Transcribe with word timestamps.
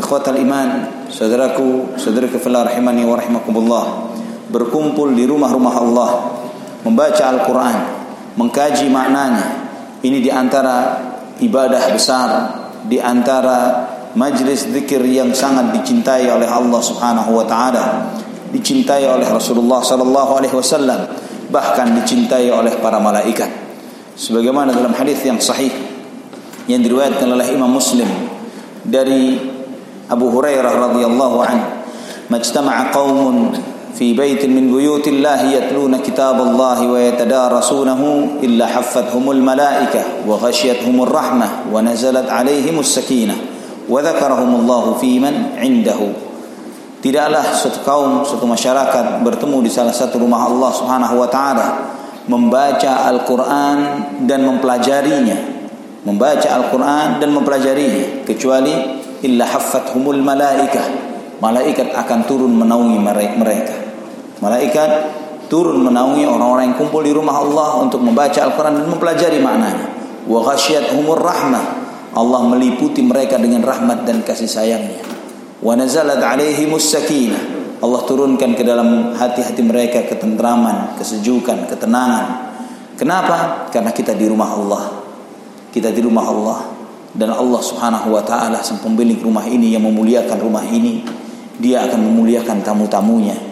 Ikhwatal 0.00 0.40
iman, 0.40 0.68
saudaraku, 1.12 2.00
saudaraku 2.00 2.40
fillah 2.40 2.64
rahimani 2.72 3.04
wa 3.04 3.20
rahimakumullah. 3.20 3.84
Berkumpul 4.48 5.12
di 5.12 5.28
rumah-rumah 5.28 5.74
Allah, 5.76 6.10
membaca 6.88 7.20
Al-Qur'an, 7.28 7.76
mengkaji 8.40 8.88
maknanya. 8.88 9.68
Ini 10.00 10.24
di 10.24 10.32
antara 10.32 10.96
ibadah 11.36 11.92
besar, 11.92 12.28
di 12.88 12.96
antara 12.96 13.84
majlis 14.16 14.72
zikir 14.72 15.04
yang 15.04 15.36
sangat 15.36 15.76
dicintai 15.76 16.24
oleh 16.32 16.48
Allah 16.48 16.80
Subhanahu 16.80 17.36
wa 17.36 17.44
taala, 17.44 18.16
dicintai 18.48 19.04
oleh 19.04 19.28
Rasulullah 19.28 19.84
sallallahu 19.84 20.32
alaihi 20.40 20.56
wasallam, 20.56 21.12
bahkan 21.52 21.92
dicintai 21.92 22.48
oleh 22.48 22.72
para 22.80 22.96
malaikat. 22.96 23.52
Sebagaimana 24.16 24.72
dalam 24.72 24.96
hadis 24.96 25.20
yang 25.28 25.36
sahih 25.36 25.70
yang 26.64 26.80
diriwayatkan 26.80 27.28
oleh 27.28 27.52
Imam 27.52 27.68
Muslim 27.68 28.08
dari 28.80 29.49
Abu 30.10 30.26
Hurairah 30.34 30.74
radhiyallahu 30.90 31.38
anhu, 31.40 31.66
"Majtama'a 32.28 32.90
qaumun 32.90 33.54
في 34.00 34.16
بيت 34.16 34.48
من 34.48 34.72
بيوت 34.72 35.08
الله 35.08 35.40
يتلون 35.42 35.96
كتاب 35.96 36.40
الله 36.40 36.88
ويتدارسونه 36.88 38.28
إلا 38.42 38.66
حفتهم 38.66 39.30
الملائكة 39.30 40.02
وغشيتهم 40.28 41.02
الرحمة 41.02 41.48
ونزلت 41.72 42.30
عليهم 42.30 42.80
السكينة 42.80 43.36
وذكرهم 43.88 44.50
الله 44.54 44.84
في 45.00 45.20
من 45.20 45.34
عنده 45.60 46.00
Tidaklah 47.00 47.56
suatu 47.56 47.80
kaum, 47.80 48.28
suatu 48.28 48.44
masyarakat 48.44 49.24
bertemu 49.24 49.64
di 49.64 49.72
salah 49.72 49.88
satu 49.88 50.20
rumah 50.20 50.44
Allah 50.44 50.68
Subhanahu 50.68 51.16
wa 51.16 51.28
taala 51.32 51.68
membaca 52.28 53.08
Al-Qur'an 53.08 53.78
dan 54.28 54.44
mempelajarinya. 54.44 55.32
Membaca 56.04 56.44
Al-Qur'an 56.60 57.16
dan 57.16 57.32
mempelajarinya 57.32 58.28
kecuali 58.28 58.99
illa 59.24 59.44
haffathumul 59.44 60.20
malaikah. 60.20 61.10
Malaikat 61.40 61.96
akan 61.96 62.18
turun 62.28 62.52
menaungi 62.52 62.98
mereka. 63.00 63.74
Malaikat 64.44 64.90
turun 65.48 65.80
menaungi 65.80 66.28
orang-orang 66.28 66.72
yang 66.72 66.76
kumpul 66.76 67.00
di 67.00 67.12
rumah 67.12 67.40
Allah 67.40 67.80
untuk 67.80 68.04
membaca 68.04 68.44
Al-Quran 68.44 68.84
dan 68.84 68.86
mempelajari 68.88 69.40
maknanya. 69.40 69.88
Wa 70.28 70.52
humur 70.92 71.20
rahmah. 71.20 71.64
Allah 72.10 72.40
meliputi 72.44 73.00
mereka 73.00 73.40
dengan 73.40 73.64
rahmat 73.64 74.04
dan 74.04 74.20
kasih 74.20 74.50
sayangnya. 74.50 75.00
Wa 75.64 75.72
nazalat 75.76 76.20
alaihimus 76.20 76.92
sakinah. 76.92 77.60
Allah 77.80 78.04
turunkan 78.04 78.52
ke 78.52 78.60
dalam 78.60 79.16
hati-hati 79.16 79.64
mereka 79.64 80.04
ketentraman, 80.04 81.00
kesejukan, 81.00 81.64
ketenangan. 81.64 82.52
Kenapa? 83.00 83.64
Karena 83.72 83.88
kita 83.96 84.12
di 84.12 84.28
rumah 84.28 84.52
Allah. 84.52 84.84
Kita 85.72 85.88
di 85.88 86.04
rumah 86.04 86.26
Allah 86.28 86.79
dan 87.14 87.30
Allah 87.34 87.60
Subhanahu 87.62 88.14
wa 88.14 88.22
taala 88.22 88.62
sang 88.62 88.78
pemilik 88.82 89.18
rumah 89.18 89.46
ini 89.46 89.74
yang 89.74 89.82
memuliakan 89.82 90.38
rumah 90.38 90.62
ini, 90.66 91.02
dia 91.58 91.84
akan 91.86 92.00
memuliakan 92.06 92.62
tamu-tamunya 92.62 93.50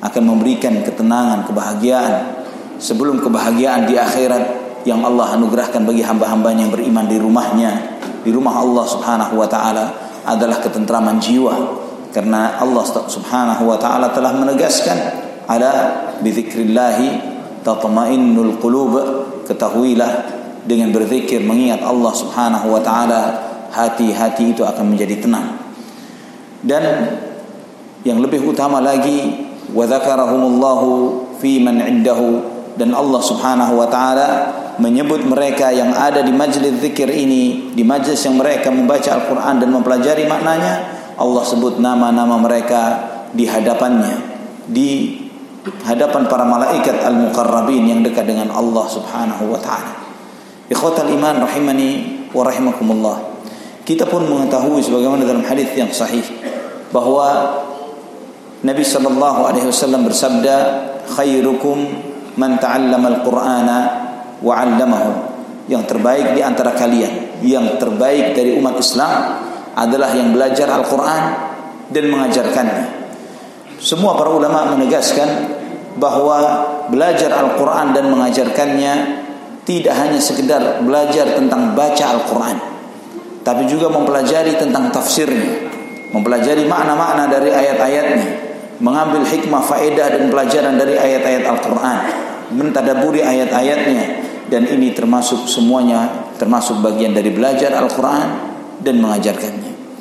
akan 0.00 0.22
memberikan 0.24 0.80
ketenangan, 0.80 1.44
kebahagiaan. 1.44 2.40
Sebelum 2.80 3.20
kebahagiaan 3.20 3.84
di 3.84 4.00
akhirat 4.00 4.44
yang 4.88 5.04
Allah 5.04 5.36
anugerahkan 5.36 5.84
bagi 5.84 6.00
hamba-hambanya 6.00 6.64
yang 6.64 6.72
beriman 6.72 7.04
di 7.04 7.20
rumahnya, 7.20 8.00
di 8.24 8.32
rumah 8.32 8.56
Allah 8.56 8.84
Subhanahu 8.88 9.36
wa 9.36 9.44
taala 9.44 9.92
adalah 10.24 10.64
ketentraman 10.64 11.20
jiwa. 11.20 11.52
Karena 12.10 12.56
Allah 12.56 12.84
Subhanahu 12.88 13.68
wa 13.68 13.76
taala 13.76 14.08
telah 14.16 14.32
menegaskan 14.32 14.98
ala 15.44 15.72
bizikrillah 16.24 16.98
tatmainnul 17.60 18.56
qulub. 18.56 18.96
Ketahuilah 19.44 20.39
dengan 20.64 20.92
berzikir 20.92 21.40
mengingat 21.40 21.80
Allah 21.84 22.12
Subhanahu 22.12 22.72
wa 22.72 22.80
taala 22.82 23.22
hati-hati 23.70 24.52
itu 24.52 24.62
akan 24.66 24.94
menjadi 24.94 25.24
tenang 25.24 25.56
dan 26.64 27.16
yang 28.04 28.20
lebih 28.20 28.44
utama 28.44 28.80
lagi 28.80 29.48
wa 29.70 29.84
dzakarahumullahu 29.86 30.88
fi 31.38 31.60
man 31.60 31.80
indahu 31.80 32.44
dan 32.76 32.92
Allah 32.96 33.22
Subhanahu 33.22 33.76
wa 33.76 33.88
taala 33.88 34.28
menyebut 34.80 35.24
mereka 35.28 35.68
yang 35.68 35.92
ada 35.92 36.24
di 36.24 36.32
majlis 36.32 36.80
zikir 36.80 37.08
ini 37.12 37.72
di 37.76 37.84
majlis 37.84 38.20
yang 38.24 38.40
mereka 38.40 38.72
membaca 38.72 39.12
Al-Qur'an 39.12 39.60
dan 39.60 39.68
mempelajari 39.68 40.24
maknanya 40.24 41.00
Allah 41.20 41.44
sebut 41.44 41.76
nama-nama 41.76 42.40
mereka 42.40 42.82
di 43.36 43.44
hadapannya 43.44 44.16
di 44.64 45.20
hadapan 45.84 46.24
para 46.24 46.48
malaikat 46.48 47.04
al-muqarrabin 47.04 47.84
yang 47.84 48.00
dekat 48.00 48.24
dengan 48.24 48.48
Allah 48.48 48.86
Subhanahu 48.88 49.52
wa 49.52 49.60
taala. 49.60 50.09
Ikhwatal 50.70 51.10
iman 51.10 51.42
rahimani 51.42 52.22
wa 52.30 52.46
rahimakumullah. 52.46 53.18
Kita 53.82 54.06
pun 54.06 54.22
mengetahui 54.22 54.78
sebagaimana 54.78 55.26
dalam 55.26 55.42
hadis 55.42 55.66
yang 55.74 55.90
sahih 55.90 56.22
bahwa 56.94 57.58
Nabi 58.62 58.86
sallallahu 58.86 59.50
alaihi 59.50 59.66
wasallam 59.66 60.06
bersabda, 60.06 60.56
"Khairukum 61.10 61.78
man 62.38 62.54
ta'allama 62.62 63.18
al-Qur'ana 63.18 63.78
wa 64.38 64.52
'allamahu." 64.54 65.12
Yang 65.66 65.90
terbaik 65.90 66.38
di 66.38 66.40
antara 66.42 66.70
kalian, 66.70 67.42
yang 67.42 67.66
terbaik 67.74 68.38
dari 68.38 68.54
umat 68.54 68.78
Islam 68.78 69.42
adalah 69.74 70.14
yang 70.14 70.30
belajar 70.30 70.70
Al-Qur'an 70.70 71.22
dan 71.90 72.04
mengajarkannya. 72.10 72.84
Semua 73.82 74.14
para 74.14 74.30
ulama 74.30 74.70
menegaskan 74.76 75.50
bahwa 75.98 76.66
belajar 76.90 77.32
Al-Qur'an 77.34 77.90
dan 77.90 78.06
mengajarkannya 78.12 78.94
tidak 79.64 79.94
hanya 79.94 80.20
sekedar 80.20 80.80
belajar 80.82 81.36
tentang 81.36 81.76
baca 81.76 82.04
Al-Qur'an, 82.16 82.58
tapi 83.44 83.68
juga 83.68 83.92
mempelajari 83.92 84.56
tentang 84.56 84.88
tafsirnya, 84.92 85.70
mempelajari 86.10 86.64
makna-makna 86.66 87.28
dari 87.28 87.52
ayat-ayatnya, 87.52 88.26
mengambil 88.80 89.22
hikmah 89.24 89.62
faedah 89.62 90.08
dan 90.16 90.24
pelajaran 90.32 90.74
dari 90.80 90.96
ayat-ayat 90.96 91.44
Al-Qur'an, 91.44 91.98
mentadaburi 92.56 93.22
ayat-ayatnya 93.22 94.28
dan 94.50 94.66
ini 94.66 94.90
termasuk 94.90 95.46
semuanya 95.46 96.34
termasuk 96.34 96.82
bagian 96.82 97.14
dari 97.14 97.30
belajar 97.30 97.70
Al-Qur'an 97.76 98.28
dan 98.82 98.98
mengajarkannya. 98.98 99.69